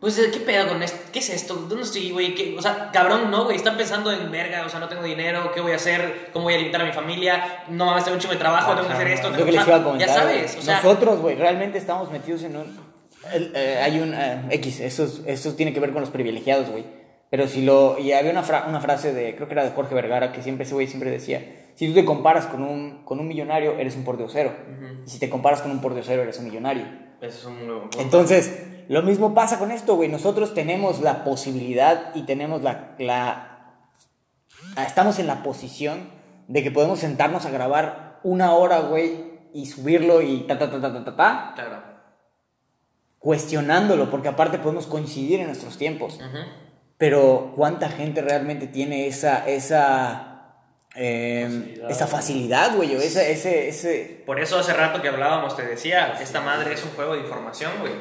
[0.00, 3.30] pues qué pedo con esto, qué es esto, dónde estoy, güey, ¿Qué-?" o sea, cabrón,
[3.30, 6.30] no, güey, están pensando en verga, o sea, no tengo dinero, qué voy a hacer,
[6.32, 8.88] cómo voy a limitar a mi familia, no mames, tengo un chingo de trabajo, tengo
[8.88, 10.08] que hacer esto, Es tengo lo que les iba a comentar.
[10.08, 12.80] ya sabes, o sea, Nosotros, güey, realmente estamos metidos en un...
[13.54, 14.14] eh, hay un...
[14.14, 16.84] eh, X, eso, es- eso tiene que ver con los privilegiados, güey.
[17.30, 17.96] Pero si lo...
[17.98, 19.36] Y había una, fra- una frase de...
[19.36, 21.56] Creo que era de Jorge Vergara, que siempre ese güey siempre decía...
[21.76, 24.52] Si tú te comparas con un, con un millonario, eres un pordiosero.
[25.06, 26.82] Y si te comparas con un pordiosero, eres un millonario.
[27.22, 28.00] eso es un punto.
[28.00, 28.52] Entonces,
[28.90, 30.08] lo mismo pasa con esto, güey.
[30.08, 33.76] Nosotros tenemos la posibilidad y tenemos la, la...
[34.84, 36.10] Estamos en la posición
[36.48, 40.80] de que podemos sentarnos a grabar una hora, güey, y subirlo y ta, ta, ta,
[40.80, 41.82] ta, ta, ta, ta, Claro.
[43.20, 46.16] cuestionándolo, porque aparte podemos coincidir en nuestros tiempos.
[46.16, 46.38] Ujú.
[46.98, 49.46] Pero, ¿cuánta gente realmente tiene esa...
[49.48, 50.26] esa
[50.96, 51.90] eh, Facilidad.
[51.92, 56.18] esa facilidad, güey, o ese, ese, ese, Por eso hace rato que hablábamos te decía,
[56.20, 57.92] esta madre es un juego de información, güey.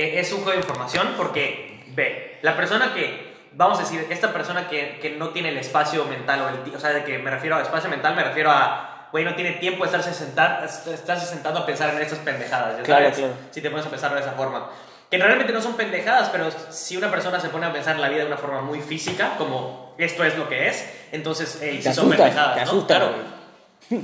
[0.00, 4.32] E- Es un juego de información porque, ve, la persona que, vamos a decir, esta
[4.32, 7.30] persona que, que no tiene el espacio mental, o, el, o sea, de que me
[7.30, 11.26] refiero a espacio mental, me refiero a, güey, no tiene tiempo de estarse, sentar, estarse
[11.26, 13.18] sentando a pensar en estas pendejadas, ¿ya Claro, sabes?
[13.18, 13.34] claro.
[13.50, 14.70] Si te pones a pensarlo de esa forma.
[15.10, 18.10] Que realmente no son pendejadas, pero si una persona se pone a pensar en la
[18.10, 21.88] vida de una forma muy física, como esto es lo que es, entonces, eh, te
[21.88, 22.66] sí son asusta, pendejadas, te ¿no?
[22.70, 23.14] asusta, Claro.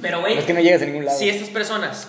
[0.01, 1.19] Pero, güey, Es que no llegas a ningún lado.
[1.19, 2.09] si estas personas,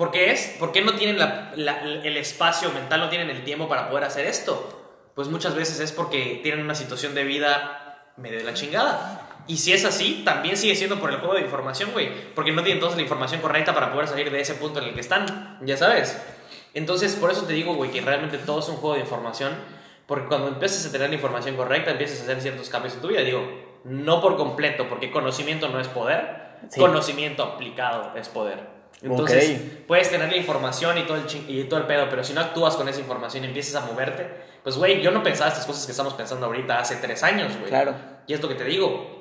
[0.00, 0.56] ¿por qué es?
[0.58, 4.04] ¿Por qué no tienen la- la- el espacio mental, no tienen el tiempo para poder
[4.04, 5.10] hacer esto?
[5.14, 9.26] Pues muchas veces es porque tienen una situación de vida medio de la chingada.
[9.46, 12.08] Y si es así, también sigue siendo por el juego de información, güey.
[12.34, 14.94] Porque no tienen entonces la información correcta para poder salir de ese punto en el
[14.94, 16.18] que están, ya sabes.
[16.72, 19.52] Entonces, por eso te digo, güey, que realmente todo es un juego de información.
[20.06, 23.08] Porque cuando empiezas a tener la información correcta, empiezas a hacer ciertos cambios en tu
[23.08, 23.20] vida.
[23.20, 23.42] Digo,
[23.84, 26.58] no por completo, porque conocimiento no es poder.
[26.70, 26.80] Sí.
[26.80, 28.79] Conocimiento aplicado es poder.
[29.02, 29.86] Entonces, Ok.
[29.86, 32.76] puedes tener la información y todo, el y todo el pedo, pero si no actúas
[32.76, 34.28] con esa información y empiezas a moverte,
[34.62, 37.68] pues, güey, yo no pensaba estas cosas que estamos pensando ahorita hace tres años, güey.
[37.70, 37.94] Claro.
[38.26, 39.18] Y es lo que te digo.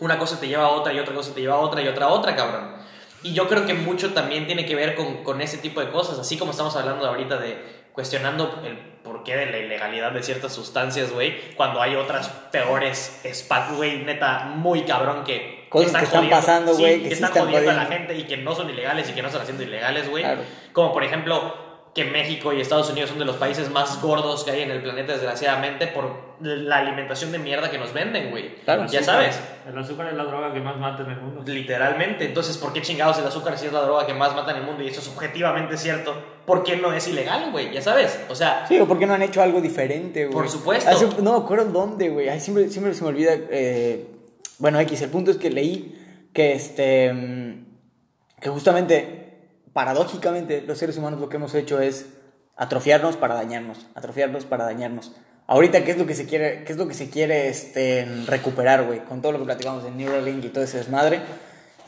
[0.00, 2.06] Una cosa te lleva a otra y otra cosa te lleva a otra y otra
[2.06, 2.74] a otra, cabrón.
[3.22, 6.18] Y yo creo que mucho también tiene que ver con, con ese tipo de cosas,
[6.18, 11.12] así como estamos hablando ahorita de cuestionando el porqué de la ilegalidad de ciertas sustancias,
[11.12, 13.20] güey, cuando hay otras peores,
[13.76, 15.59] güey, neta, muy cabrón que...
[15.70, 18.06] Cosas que están pasando, sí, güey, que, que sí están están jodiendo a la jodiendo.
[18.08, 20.22] gente y que no son ilegales y que no están haciendo ilegales, güey.
[20.24, 20.42] Claro.
[20.72, 24.52] Como por ejemplo que México y Estados Unidos son de los países más gordos que
[24.52, 28.54] hay en el planeta, desgraciadamente, por la alimentación de mierda que nos venden, güey.
[28.64, 28.86] Claro.
[28.86, 29.40] ya sabes.
[29.68, 31.42] El azúcar es la droga que más mata en el mundo.
[31.44, 32.24] Literalmente.
[32.26, 34.62] Entonces, ¿por qué chingados el azúcar si es la droga que más mata en el
[34.62, 36.14] mundo y eso es objetivamente cierto?
[36.46, 37.72] ¿Por qué no es ilegal, güey?
[37.72, 38.20] Ya sabes.
[38.28, 40.32] O sea, Sí, o por qué no han hecho algo diferente, güey.
[40.32, 40.88] Por supuesto.
[40.90, 42.28] Hace- no me acuerdo dónde, güey.
[42.28, 43.32] Ay, siempre, siempre se me olvida.
[43.34, 44.06] eh,
[44.60, 47.64] bueno, X, el punto es que leí que este.
[48.40, 52.06] Que justamente, paradójicamente, los seres humanos lo que hemos hecho es
[52.56, 53.86] atrofiarnos para dañarnos.
[53.94, 55.12] Atrofiarnos para dañarnos.
[55.46, 58.84] Ahorita, ¿qué es lo que se quiere, qué es lo que se quiere este, recuperar,
[58.86, 59.00] güey?
[59.00, 61.20] Con todo lo que platicamos de Neuralink y todo ese desmadre.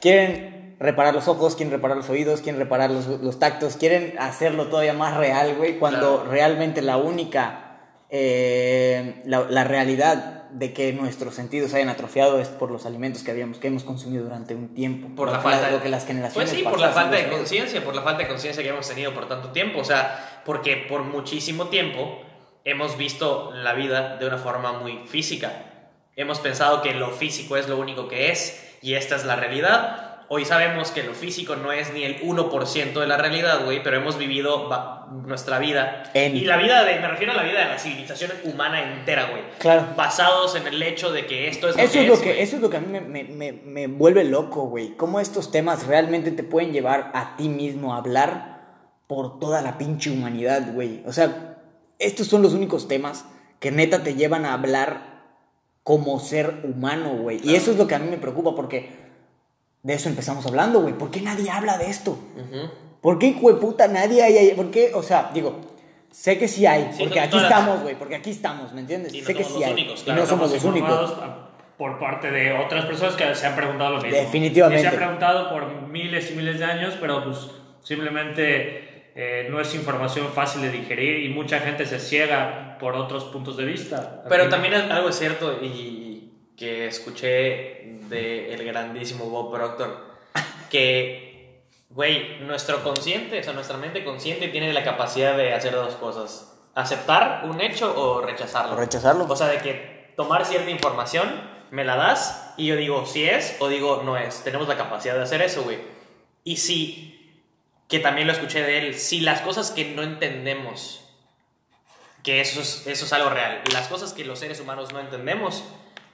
[0.00, 4.66] Quieren reparar los ojos, quieren reparar los oídos, quieren reparar los, los tactos, quieren hacerlo
[4.66, 6.30] todavía más real, güey, cuando Claro.
[6.30, 7.78] realmente la única,
[8.10, 13.30] eh, la, la realidad de que nuestros sentidos hayan atrofiado es por los alimentos que
[13.30, 15.08] habíamos, que hemos consumido durante un tiempo.
[15.16, 17.94] por la falta lo que las generaciones Pues sí, por la falta de conciencia, por
[17.94, 19.80] la falta de conciencia que hemos tenido por tanto tiempo.
[19.80, 22.20] O sea, porque por muchísimo tiempo
[22.64, 25.64] hemos visto la vida de una forma muy física.
[26.14, 30.24] Hemos pensado que lo físico es lo único que es y esta es la realidad.
[30.28, 33.96] Hoy sabemos que lo físico no es ni el 1% de la realidad, güey, pero
[33.96, 34.68] hemos vivido
[35.12, 36.04] nuestra vida.
[36.14, 39.26] En- Y la vida de, me refiero a la vida de la civilización humana entera,
[39.30, 39.42] güey.
[39.58, 39.86] Claro.
[39.96, 42.40] Basados en el hecho de que esto es lo Eso que es, lo que, güey.
[42.40, 44.96] eso es lo que a mí me, me- me- me vuelve loco, güey.
[44.96, 48.52] Cómo estos temas realmente te pueden llevar a ti mismo a hablar
[49.06, 51.02] por toda la pinche humanidad, güey.
[51.06, 51.58] O sea,
[51.98, 53.26] estos son los únicos temas
[53.60, 55.12] que neta te llevan a hablar
[55.84, 57.40] como ser humano, güey.
[57.42, 58.90] Y eso es lo que a mí me preocupa porque
[59.82, 60.94] de eso empezamos hablando, güey.
[60.96, 62.12] ¿Por qué nadie habla de esto?
[62.36, 62.70] Ujú.
[63.02, 64.52] ¿Por qué, hijo de puta, nadie hay ahí?
[64.54, 64.92] ¿Por qué?
[64.94, 65.60] O sea, digo,
[66.10, 69.12] sé que sí hay, Sí, porque aquí estamos, güey, porque aquí estamos, ¿me entiendes?
[69.12, 69.72] Y no sé que sí los hay.
[69.74, 71.14] únicos, y claro, no somos los únicos.
[71.76, 74.16] por parte de otras personas que se han preguntado lo mismo.
[74.16, 74.80] Definitivamente.
[74.80, 77.50] Y se han preguntado por miles y miles de años, pero pues
[77.82, 83.24] simplemente eh, no es información fácil de digerir y mucha gente se ciega por otros
[83.24, 84.22] puntos de vista.
[84.28, 90.06] Pero también es- algo es cierto y que escuché del grandísimo Bob Proctor,
[90.70, 91.31] que,
[91.94, 96.48] güey, nuestro consciente, o sea, nuestra mente consciente tiene la capacidad de hacer dos cosas.
[96.74, 98.72] Aceptar un hecho o rechazarlo.
[98.72, 99.26] O rechazarlo.
[99.28, 101.28] O sea, de que tomar cierta información,
[101.70, 104.42] me la das y yo digo si es o digo no es.
[104.42, 105.78] Tenemos la capacidad de hacer eso, güey.
[106.44, 107.44] Y si,
[107.88, 111.00] que también lo escuché de él, si las cosas que no entendemos
[112.22, 113.62] que eso es, eso es algo real.
[113.72, 115.64] Las cosas que los seres humanos no entendemos,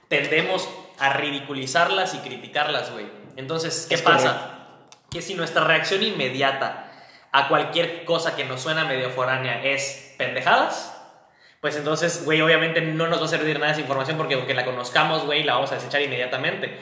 [0.07, 3.05] tendemos a ridiculizarlas y criticarlas, güey.
[3.35, 4.58] Entonces, ¿qué Es pasa?
[5.11, 6.91] Que si nuestra reacción inmediata
[7.31, 10.95] a cualquier cosa que nos suena medio foránea es pendejadas,
[11.61, 14.65] pues entonces, güey, obviamente no nos va a servir nada esa información porque aunque la
[14.65, 16.79] conozcamos, güey, la vamos a desechar inmediatamente.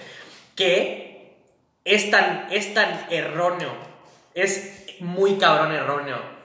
[0.56, 1.38] Que
[1.84, 3.72] es tan, es tan erróneo,
[4.34, 6.37] es muy cabrón erróneo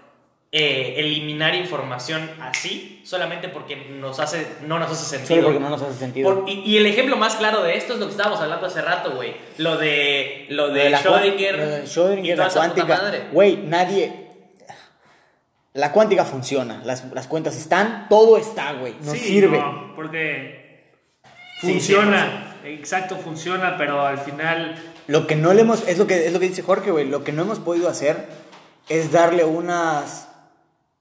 [0.55, 5.37] eh, eliminar información así solamente porque nos hace, no nos hace sentido.
[5.37, 6.35] Solo porque no nos hace sentido.
[6.43, 8.83] Por- y, y el ejemplo más claro de esto es lo que estábamos hablando hace
[8.83, 9.35] rato, güey.
[9.57, 11.57] Lo de, lo de, la Schrödinger.
[11.57, 13.01] lo de Schrödinger, y toda la cuántica.
[13.33, 14.13] Güey, nadie.
[15.75, 18.93] La cuántica funciona, las, las cuentas están, todo está, güey.
[19.01, 19.57] Nos Sí, sirve.
[19.59, 20.93] no, porque
[21.63, 24.75] Sí, funciona, exacto, funciona, pero al final
[25.07, 27.25] Lo que no le hemos, es lo que, es lo que dice Jorge, güey, lo
[27.25, 28.27] que no hemos podido hacer
[28.91, 30.29] es darle unas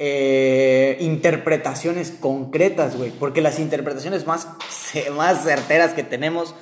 [0.04, 4.48] eh, interpretaciones concretas, güey, porque las interpretaciones más,
[5.16, 6.56] más certeras que tenemos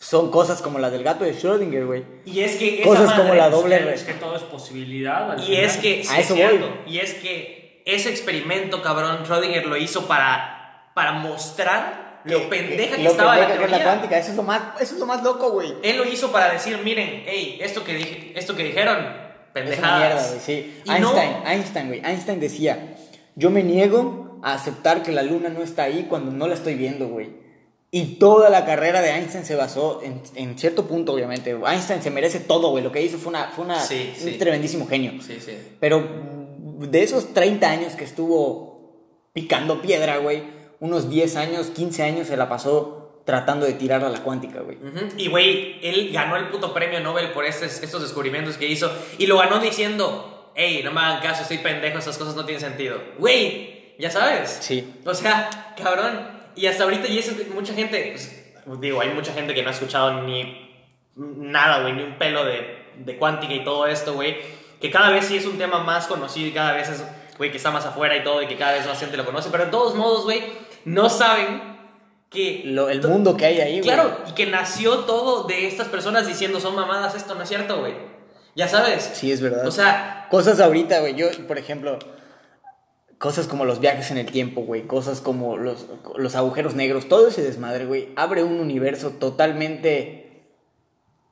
[0.00, 2.02] son cosas como las del gato de Schrödinger, güey.
[2.24, 5.30] Y es que esa Cosas como la doble es que, todo es posibilidad.
[5.30, 5.64] al Y final.
[5.64, 6.66] es que, sí, A eso es cierto.
[6.68, 6.92] voy.
[6.92, 13.04] Y es que ese experimento, cabrón, Schrödinger lo hizo para, para mostrar lo pendeja que
[13.04, 13.92] Lo estaba pendeja la que es la teoría.
[13.92, 15.72] cuántica, eso es lo más, eso es lo más loco, güey.
[15.84, 19.25] Él lo hizo para decir, miren, hey, esto que, dije, esto que dijeron,
[19.56, 19.98] Es pendejadas.
[19.98, 20.52] mierda, güey, sí.
[20.84, 21.00] Y Einstein,
[21.42, 22.00] no, Einstein, güey.
[22.04, 22.96] Einstein decía,
[23.34, 26.74] yo me niego a aceptar que la luna no está ahí cuando no la estoy
[26.74, 27.44] viendo, güey.
[27.90, 31.56] Y toda la carrera de Einstein se basó en, en cierto punto, obviamente.
[31.66, 32.82] Einstein se merece todo, güey.
[32.84, 34.38] Lo que hizo fue, una, fue una, Sí, un sí.
[34.38, 35.12] tremendísimo genio.
[35.22, 35.52] Sí, sí.
[35.80, 36.04] Pero
[36.80, 38.76] de esos 30 años que estuvo
[39.32, 40.42] picando piedra, güey,
[40.80, 44.78] unos 10 años, 15 años se la pasó tratando de tirar a la cuántica, güey.
[45.18, 48.90] Y, güey, él ganó el puto premio Nobel por estos, estos descubrimientos que hizo.
[49.18, 52.60] Y lo ganó diciendo, hey, no me hagan caso, estoy pendejo, esas cosas no tienen
[52.60, 53.02] sentido.
[53.18, 54.58] Güey, ya sabes.
[54.60, 54.94] Sí.
[55.04, 56.36] O sea, cabrón.
[56.54, 59.72] Y hasta ahorita, y eso, mucha gente, pues, digo, hay mucha gente que no ha
[59.72, 60.86] escuchado ni
[61.16, 64.36] nada, güey, ni un pelo de, de cuántica y todo esto, güey.
[64.80, 67.04] Que cada vez sí es un tema más conocido y cada vez es,
[67.36, 69.50] güey, que está más afuera y todo y que cada vez más gente lo conoce.
[69.50, 70.44] Pero de todos modos, güey,
[70.84, 71.75] no saben
[72.30, 73.82] que Lo- el mundo que hay ahí, güey.
[73.82, 77.80] Claro, y que nació todo de estas personas diciendo son mamadas, esto no es cierto,
[77.80, 77.94] güey.
[78.54, 79.10] Ya sabes.
[79.14, 79.66] Sí, es verdad.
[79.66, 81.14] O sea, Cosas ahorita, güey.
[81.14, 81.98] Yo, por ejemplo,
[83.18, 84.86] cosas como los viajes en el tiempo, güey.
[84.86, 85.86] Cosas como los,
[86.16, 87.08] los agujeros negros.
[87.08, 88.08] Todo ese desmadre, güey.
[88.16, 90.46] Abre un universo totalmente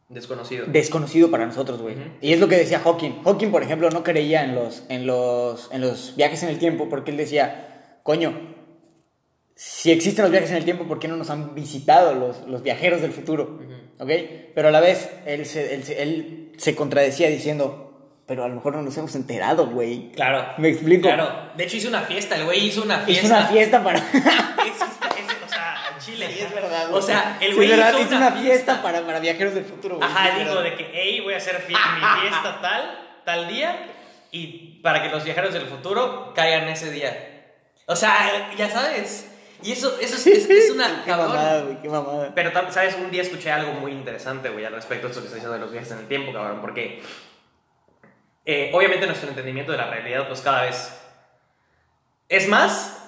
[0.08, 0.66] desconocido.
[0.68, 1.96] desconocido para nosotros, güey.
[2.20, 3.22] Y es lo que decía Hawking.
[3.24, 6.88] Hawking, por ejemplo, no creía en los, en los, en los viajes en el tiempo
[6.88, 8.53] porque él decía, coño,
[9.54, 12.62] si existen los viajes en el tiempo, ¿por qué no nos han visitado los, los
[12.62, 13.60] viajeros del futuro?
[13.98, 14.10] ¿Ok?
[14.54, 18.74] Pero a la vez, él se, él, él se contradecía diciendo, pero a lo mejor
[18.74, 20.10] no nos hemos enterado, güey.
[20.12, 20.44] Claro.
[20.58, 21.02] ¿Me explico?
[21.08, 21.50] Claro.
[21.56, 23.26] De hecho hizo una fiesta, el güey hizo una fiesta.
[23.26, 24.00] Hizo una fiesta para...
[26.00, 26.28] Chile.
[26.30, 29.20] Sí, es verdad, O sea, el Sí, güey verdad, hizo, hizo una fiesta para, para
[29.20, 30.06] viajeros del futuro, güey.
[30.08, 30.62] Sí, Ajá, dijo verdad.
[30.64, 33.86] de que, hey, voy a hacer fie- mi fiesta tal, tal día,
[34.30, 37.54] y para que los viajeros del futuro caigan ese día.
[37.86, 39.30] O sea, ya sabes.
[39.64, 41.28] Y eso, eso es, es- es una Qué cabrón.
[41.28, 42.32] mamada, güey, qué mamada.
[42.34, 42.96] Pero, ¿sabes?
[42.96, 45.60] Un día escuché algo muy interesante, güey, al respecto de esto que está diciendo de
[45.60, 47.02] los viajes en el tiempo, cabrón, porque
[48.44, 50.92] eh, obviamente nuestro entendimiento de la realidad, pues cada vez
[52.28, 53.00] es más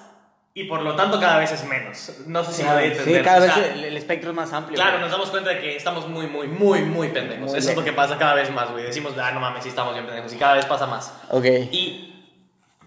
[0.53, 2.13] y por lo tanto cada vez es menos.
[2.25, 3.23] No sé si me doy a Sí, entender.
[3.23, 4.75] cada O vez sea, el, el espectro es más amplio.
[4.75, 5.01] Claro, güey.
[5.03, 7.51] nos damos cuenta de que estamos muy, muy, muy, muy pendejos.
[7.51, 8.83] Muy Eso es lo que pasa cada vez más, güey.
[8.85, 10.33] Decimos, ah, no mames, sí estamos bien pendejos.
[10.33, 11.13] Y cada vez pasa más.
[11.29, 11.45] Ok.
[11.71, 12.33] Y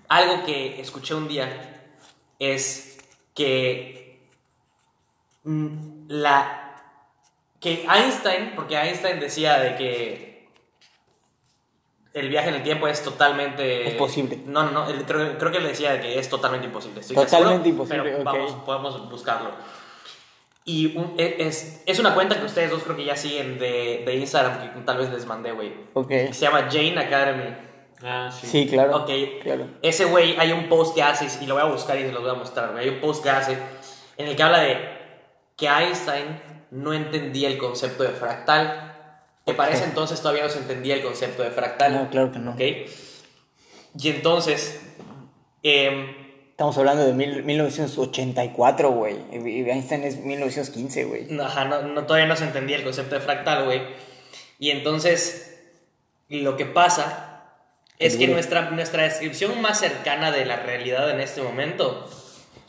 [0.09, 1.49] algo que escuché un día
[2.41, 2.99] es
[3.45, 4.21] que
[5.45, 6.77] mm, la
[7.59, 10.49] que Einstein, porque Einstein decía de que
[12.13, 14.39] el viaje en el tiempo es totalmente Es posible.
[14.47, 17.01] No, no, no, él- creo, creo que él decía de que es totalmente imposible.
[17.01, 19.51] Estoy Totalmente seguro, imposible, pero vamos, podemos buscarlo.
[20.65, 24.03] Y un- e- es, es una cuenta que ustedes dos creo que ya siguen de,
[24.05, 25.73] de Instagram que tal vez les mandé, güey.
[25.95, 26.11] Ok.
[26.11, 27.55] Se llama Jane Academy.
[28.03, 28.47] Ah, sí.
[28.47, 28.97] Sí, claro.
[28.99, 29.11] Ok.
[29.43, 29.67] Claro.
[29.83, 32.23] Ese güey, hay un post que hace, y lo voy a buscar y se los
[32.23, 32.77] voy a mostrar.
[32.77, 33.57] Hay un post que hace
[34.17, 34.79] en el que habla de
[35.57, 38.87] que Einstein no entendía el concepto de fractal.
[39.47, 41.93] Que para ese entonces todavía no se entendía el concepto de fractal.
[41.95, 42.53] No, claro que no.
[42.53, 42.61] Ok.
[43.99, 44.81] Y entonces,
[45.63, 46.17] em,
[46.51, 49.17] Estamos hablando de mil- 1984, güey.
[49.33, 51.41] Y Einstein es 1915, güey.
[51.41, 53.81] ajá, no- no- todavía no se entendía el concepto de fractal, güey.
[54.59, 55.59] Y entonces,
[56.29, 57.30] lo que pasa
[58.01, 62.09] es que nuestra, nuestra descripción más cercana de la realidad en este momento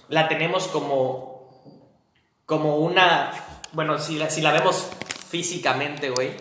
[0.10, 1.64] la tenemos como,
[2.46, 3.32] como una,
[3.72, 4.90] bueno, si la, si la vemos
[5.30, 6.32] físicamente, güey,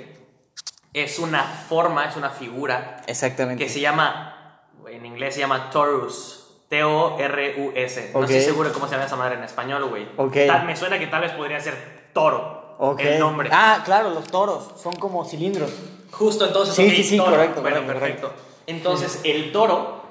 [0.92, 3.62] es una forma, es una figura Exactamente.
[3.64, 6.36] que se llama, en inglés se llama Torus.
[6.70, 8.10] T-O-R-U-S.
[8.14, 8.24] No Ok.
[8.26, 10.06] estoy seguro cómo se llama esa madre en español, güey.
[10.16, 10.36] Ok.
[10.46, 12.76] Tal- me suena que tal vez podría ser toro.
[12.78, 13.00] Ok.
[13.00, 13.50] El nombre.
[13.52, 14.80] Ah, claro, los toros.
[14.80, 15.72] Son como cilindros.
[16.12, 16.76] Justo entonces.
[16.76, 17.32] Sí, sí, sí, toro.
[17.32, 18.32] correcto, Bueno, correcto, perfecto.
[18.66, 20.02] Entonces, el toro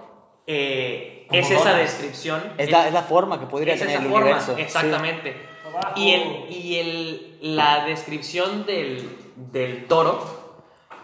[0.48, 2.42] eh, es esa descripción.
[2.58, 4.58] Es la, es la forma que podría es tener esa el forma, universo.
[4.58, 5.36] Exactamente.
[5.96, 10.24] Y, el, y el, la descripción del, del toro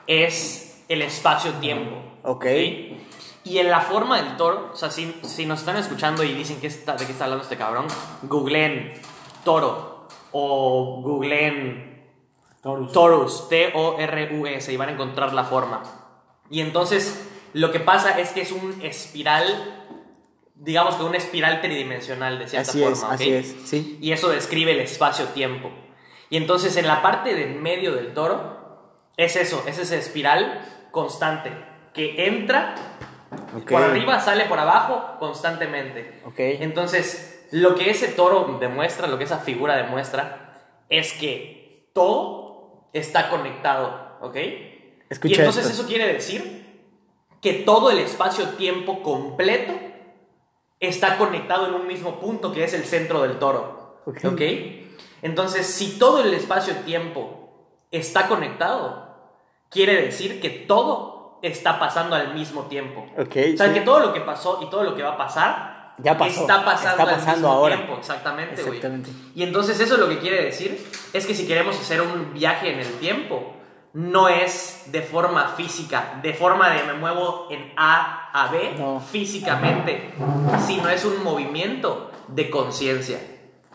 [0.08, 1.95] es el espacio-tiempo.
[2.23, 2.45] Ok.
[3.43, 6.60] Y en la forma del toro, o sea, si, si nos están escuchando y dicen
[6.60, 7.86] que está, de qué está hablando este cabrón,
[8.23, 8.93] googleen
[9.43, 11.93] toro o googleen.
[12.91, 15.84] Torus, T-O-R-U-S, y van a encontrar la forma.
[16.49, 19.45] Y entonces, lo que pasa es que es un espiral,
[20.55, 22.93] digamos que una espiral tridimensional de cierta Así forma.
[22.93, 23.97] es, así es, sí.
[24.01, 25.71] Y eso describe el espacio-tiempo.
[26.29, 31.49] Y entonces, en la parte del medio del toro, es eso, es esa espiral constante,
[31.93, 32.75] que entra
[33.69, 36.23] por arriba, sale por abajo constantemente.
[36.25, 36.39] Ok.
[36.39, 43.29] Entonces, lo que ese toro demuestra, lo que esa figura demuestra, es que todo está
[43.29, 44.35] conectado, ¿ok?
[45.09, 45.83] Escucha y entonces esto.
[45.83, 46.64] eso quiere decir
[47.45, 49.71] que todo el espacio-tiempo completo
[50.79, 54.17] está conectado en un mismo punto que es el centro del toro, Ok.
[54.34, 54.41] ¿ok?
[55.21, 59.15] Entonces, si todo el espacio-tiempo está conectado,
[59.69, 63.05] quiere decir que todo está pasando al mismo tiempo.
[63.15, 63.73] Ok, O sea, sí.
[63.75, 66.65] que todo lo que pasó y todo lo que va a pasar Ya pasó, está
[66.65, 67.75] pasando, está al mismo ahora.
[67.75, 67.97] tiempo.
[67.99, 68.77] Exactamente, güey.
[68.77, 69.12] Exactamente.
[69.36, 72.79] Y entonces eso lo que quiere decir es que si queremos hacer un viaje en
[72.79, 73.53] el tiempo,
[73.95, 78.99] no es de forma física, de forma de me muevo en A a B No.
[78.99, 80.13] físicamente,
[80.67, 83.19] sino es un movimiento de conciencia.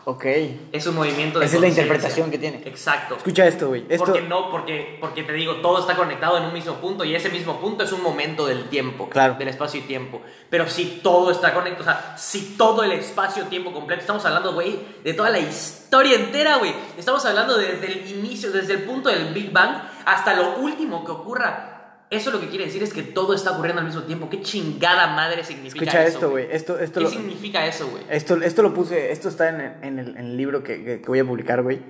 [0.05, 0.25] Ok.
[0.71, 2.61] Es un movimiento de Esa es la interpretación que tiene.
[2.65, 3.17] Exacto.
[3.17, 3.85] Escucha esto, güey.
[3.87, 7.13] Esto, Porque no, porque, porque te digo, todo está conectado en un mismo punto y
[7.13, 9.35] ese mismo punto es un momento del tiempo, Claro.
[9.35, 10.21] del espacio y tiempo.
[10.49, 14.79] Pero si todo está conectado, o sea, si todo el espacio-tiempo completo, estamos hablando, güey,
[15.03, 16.73] de toda la historia entera, güey.
[16.97, 21.11] Estamos hablando desde el inicio, desde el punto del Big Bang hasta lo último que
[21.11, 21.70] ocurra.
[22.11, 24.29] Eso lo que quiere decir es que todo está ocurriendo al mismo tiempo.
[24.29, 26.15] ¿Qué chingada madre significa escucha eso?
[26.17, 26.47] esto, güey.
[26.51, 28.03] Esto, esto, ¿Qué lo, significa eso, güey?
[28.09, 31.01] esto, esto lo puse, esto está en, el- en el, en el libro que, que-
[31.01, 31.81] que voy a publicar, güey.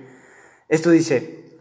[0.68, 1.58] Esto dice,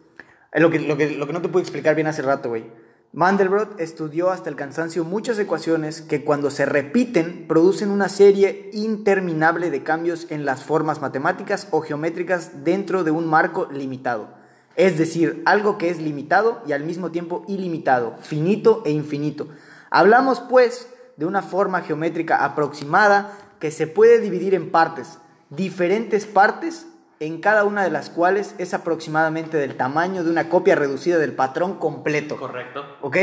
[0.54, 2.66] lo que, lo, que, lo que no te pude explicar bien hace rato, güey.
[3.14, 9.70] Mandelbrot estudió hasta el cansancio muchas ecuaciones que cuando se repiten producen una serie interminable
[9.72, 14.40] de cambios en las formas matemáticas o geométricas dentro de un marco limitado.
[14.76, 19.48] Es decir, algo que es limitado y al mismo tiempo ilimitado, finito e infinito.
[19.90, 26.88] Hablamos, pues, de una forma geométrica aproximada que se puede dividir en partes, diferentes partes,
[27.20, 31.34] en cada una de las cuales es aproximadamente del tamaño de una copia reducida del
[31.34, 32.38] patrón completo.
[32.38, 32.84] Correcto.
[33.02, 33.18] ¿Ok?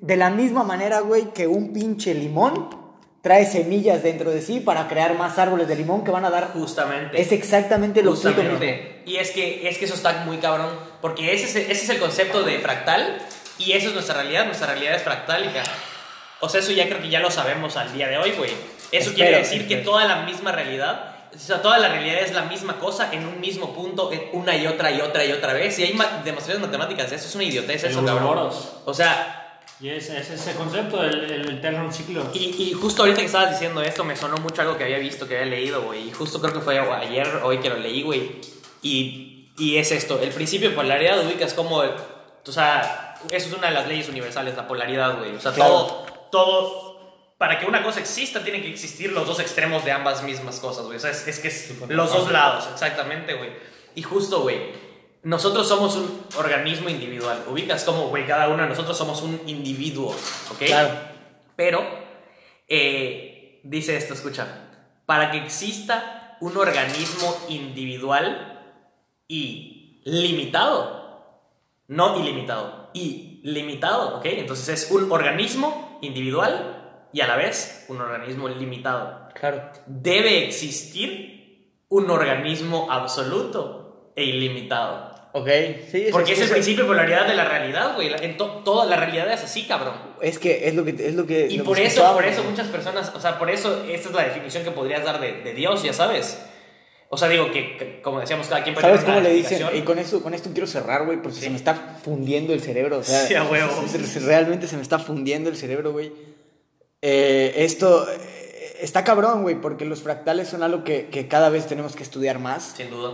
[0.00, 2.83] De la misma manera, güey, que un pinche limón
[3.24, 6.52] trae semillas dentro de sí para crear más árboles de limón que van a dar...
[6.52, 7.20] Justamente.
[7.20, 8.10] Es exactamente lo.
[8.12, 9.02] Justamente.
[9.06, 10.68] Y es que, es que eso está muy cabrón.
[11.00, 13.18] Porque ese es, ese es el concepto de fractal.
[13.58, 14.44] Y eso es nuestra realidad.
[14.44, 15.62] Nuestra realidad es fractálica.
[16.40, 18.50] O sea, eso ya creo que ya lo sabemos al día de hoy, güey.
[18.92, 19.90] Eso Espero, quiere decir que espero.
[19.92, 21.14] toda la misma realidad.
[21.34, 24.66] O sea, toda la realidad es la misma cosa en un mismo punto, una y
[24.66, 25.78] otra y otra y otra vez.
[25.78, 27.26] Y hay ma- demostraciones matemáticas de eso.
[27.26, 28.50] Es una idiotez eso, cabrón.
[28.84, 29.43] O sea,
[29.84, 32.30] Y es, es ese concepto, el, el eterno ciclo.
[32.32, 35.28] y, y justo ahorita que estabas diciendo esto, me sonó mucho algo que había visto,
[35.28, 36.08] que había leído, güey.
[36.08, 38.40] Y justo creo que fue ayer, hoy que lo leí, güey.
[38.80, 41.82] Y, y es esto: el principio de polaridad ubicas como.
[41.82, 41.90] el-
[42.46, 45.34] o sea, eso es una de las leyes universales, la polaridad, güey.
[45.36, 45.70] O sea, Claro.
[45.70, 46.06] todo.
[46.30, 46.94] todo
[47.36, 50.84] para que una cosa exista, tienen que existir los dos extremos de ambas mismas cosas,
[50.86, 50.96] güey.
[50.96, 53.50] O sea, es, es que es los dos lados, exactamente, güey.
[53.96, 54.83] Y justo, güey.
[55.24, 57.44] Nosotros somos un organismo individual.
[57.48, 60.14] Ubicas como, güey, cada uno de nosotros somos un individuo,
[60.52, 60.58] ¿ok?
[60.66, 60.90] Claro.
[61.56, 61.82] Pero,
[62.68, 64.46] eh, dice esto, escucha,
[65.06, 68.62] para que exista un organismo individual
[69.26, 71.32] y limitado,
[71.88, 74.26] no ilimitado, y limitado, ¿ok?
[74.26, 79.28] Entonces es un organismo individual y a la vez un organismo limitado.
[79.34, 79.70] Claro.
[79.86, 85.13] Debe existir un organismo absoluto e ilimitado.
[85.36, 85.48] Ok,
[85.90, 86.06] sí.
[86.12, 88.08] Porque es el eso- principio de polaridad de la realidad, güey.
[88.22, 89.94] En to- toda la realidad es así, cabrón.
[90.22, 92.38] Es que es lo que es lo que Y lo por que eso, por escuchábamos.
[92.38, 95.42] eso muchas personas, o sea, por eso esta es la definición que podrías dar de,
[95.42, 96.38] de Dios, ya sabes.
[97.08, 99.60] O sea, digo que, que, como decíamos, cada quien puede ¿Sabes cómo le dicen?
[99.74, 102.98] Y con eso, con esto quiero cerrar, güey, porque se me está fundiendo el cerebro.
[102.98, 103.70] O sea, Sí, a huevo.
[104.24, 106.12] Realmente se me está fundiendo el cerebro, güey.
[107.02, 111.66] Eh, esto eh, está cabrón, güey, porque los fractales son algo que, que cada vez
[111.66, 112.74] tenemos que estudiar más.
[112.76, 113.12] Sin duda.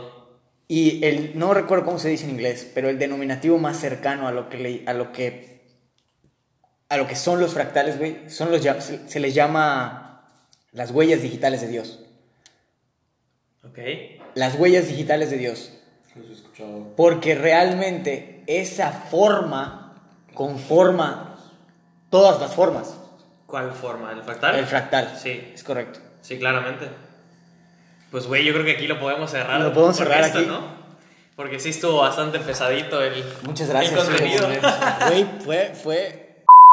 [0.73, 4.31] Y el, no recuerdo cómo se dice en inglés, pero el denominativo más cercano a
[4.31, 5.67] lo que, le- a lo que,
[6.89, 10.29] a lo que son los fractales, güey, son los, se, se les llama
[10.71, 11.99] las huellas digitales de Dios.
[13.65, 13.79] Ok.
[14.37, 15.73] Las huellas digitales de Dios.
[16.97, 20.01] Porque realmente esa forma
[20.35, 21.37] conforma
[22.11, 22.97] todas las formas.
[23.47, 24.13] ¿Cuál forma?
[24.13, 24.55] ¿El fractal?
[24.57, 25.19] El fractal.
[25.21, 25.51] Sí.
[25.53, 25.99] Es correcto.
[26.21, 26.87] Sí, claramente.
[28.11, 29.61] Pues, güey, yo creo que aquí lo podemos cerrar.
[29.61, 30.47] Lo podemos cerrar esto, aquí.
[30.47, 30.61] ¿no?
[31.37, 33.93] Porque sí estuvo bastante pesadito el, Muchas gracias.
[33.93, 34.49] el contenido.
[35.09, 36.30] Güey, fue, fue